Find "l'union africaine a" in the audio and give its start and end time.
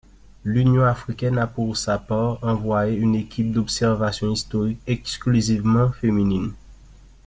0.43-1.45